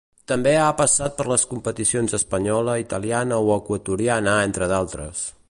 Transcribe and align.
També 0.29 0.51
ha 0.61 0.69
passat 0.77 1.19
per 1.19 1.25
les 1.31 1.43
competicions 1.51 2.17
espanyola, 2.19 2.79
italiana 2.85 3.41
o 3.51 3.53
equatoriana, 3.59 4.35
entre 4.49 4.73
d'altres. 4.75 5.23